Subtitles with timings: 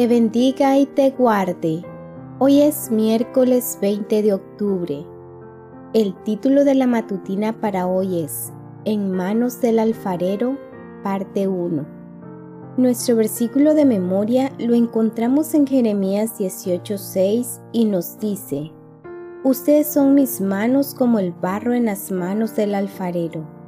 [0.00, 1.84] te bendiga y te guarde.
[2.38, 5.04] Hoy es miércoles 20 de octubre.
[5.92, 8.50] El título de la matutina para hoy es
[8.86, 10.56] En manos del alfarero,
[11.02, 11.86] parte 1.
[12.78, 18.72] Nuestro versículo de memoria lo encontramos en Jeremías 18:6 y nos dice,
[19.44, 23.59] Ustedes son mis manos como el barro en las manos del alfarero.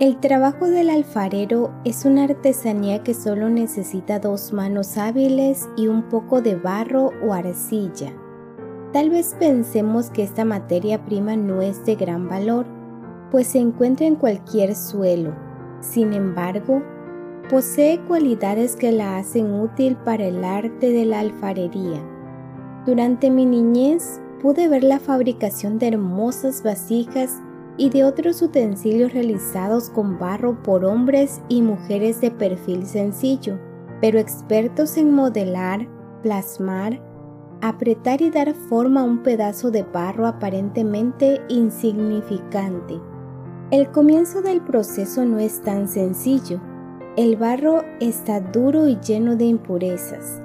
[0.00, 6.04] El trabajo del alfarero es una artesanía que solo necesita dos manos hábiles y un
[6.04, 8.12] poco de barro o arcilla.
[8.92, 12.64] Tal vez pensemos que esta materia prima no es de gran valor,
[13.32, 15.34] pues se encuentra en cualquier suelo.
[15.80, 16.80] Sin embargo,
[17.50, 22.00] posee cualidades que la hacen útil para el arte de la alfarería.
[22.86, 27.42] Durante mi niñez pude ver la fabricación de hermosas vasijas
[27.78, 33.58] y de otros utensilios realizados con barro por hombres y mujeres de perfil sencillo,
[34.00, 35.88] pero expertos en modelar,
[36.22, 37.00] plasmar,
[37.60, 43.00] apretar y dar forma a un pedazo de barro aparentemente insignificante.
[43.70, 46.60] El comienzo del proceso no es tan sencillo.
[47.16, 50.40] El barro está duro y lleno de impurezas.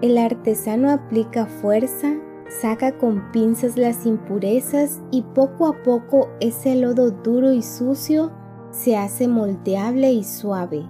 [0.00, 2.14] El artesano aplica fuerza,
[2.60, 8.30] saca con pinzas las impurezas y poco a poco ese lodo duro y sucio
[8.70, 10.84] se hace moldeable y suave.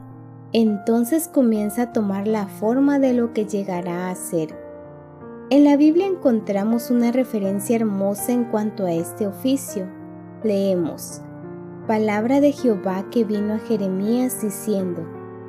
[0.52, 4.54] Entonces comienza a tomar la forma de lo que llegará a ser.
[5.50, 9.86] En la Biblia encontramos una referencia hermosa en cuanto a este oficio.
[10.42, 11.22] Leemos,
[11.86, 15.06] Palabra de Jehová que vino a Jeremías diciendo,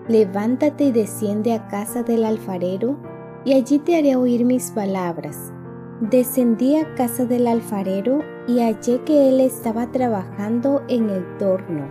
[0.07, 2.97] Levántate y desciende a casa del alfarero,
[3.45, 5.53] y allí te haré oír mis palabras
[6.09, 11.87] Descendí a casa del alfarero y hallé que él estaba trabajando en el torno,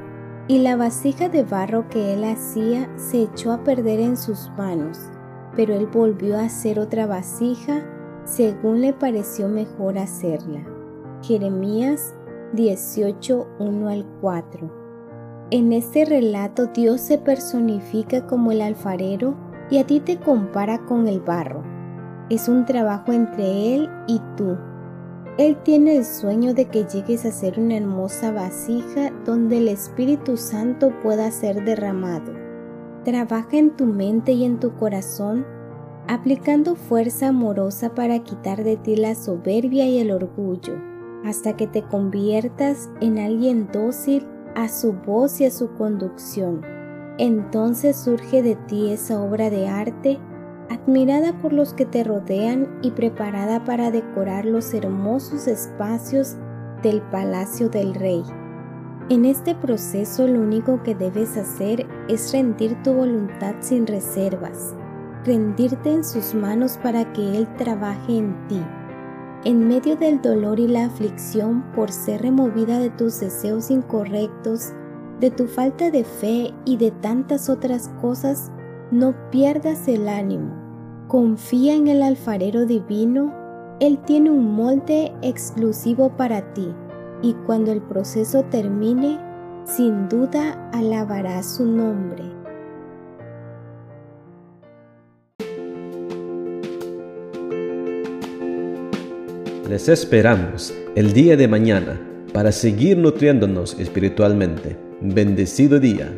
[0.49, 4.99] y la vasija de barro que él hacía se echó a perder en sus manos,
[5.57, 7.87] pero él volvió a hacer otra vasija
[8.25, 10.63] según le pareció mejor hacerla.
[11.23, 12.15] Jeremías
[12.53, 15.49] 18, 1 al 4.
[15.53, 19.35] En este relato Dios se personifica como el alfarero
[19.71, 21.72] y a ti te compara con el barro
[22.31, 24.57] es un trabajo entre Él y tú.
[25.39, 30.37] Él tiene el sueño de que llegues a ser una hermosa vasija donde el Espíritu
[30.37, 32.33] Santo pueda ser derramado.
[33.05, 35.47] Trabaja en tu mente y en tu corazón,
[36.07, 40.75] aplicando fuerza amorosa para quitar de ti la soberbia y el orgullo,
[41.25, 46.61] hasta que te conviertas en alguien dócil a su voz y a su conducción.
[47.19, 50.19] Entonces surge de ti esa obra de arte
[50.73, 56.37] admirada por los que te rodean y preparada para decorar los hermosos espacios
[56.83, 58.23] del palacio del rey.
[59.09, 64.75] En este proceso lo único que debes hacer es rendir tu voluntad sin reservas,
[65.25, 68.63] rendirte en sus manos para que Él trabaje en ti.
[69.45, 74.73] En medio del dolor y la aflicción por ser removida de tus deseos incorrectos,
[75.21, 78.53] de tu falta de fe y de tantas otras cosas,
[78.93, 80.62] no pierdas el ánimo.
[81.13, 83.35] Confía en el alfarero divino,
[83.81, 86.67] Él tiene un molde exclusivo para ti
[87.21, 89.19] y cuando el proceso termine,
[89.67, 92.23] sin duda alabará su nombre.
[99.69, 102.01] Les esperamos el día de mañana
[102.33, 104.79] para seguir nutriéndonos espiritualmente.
[105.03, 106.11] Bendecido día.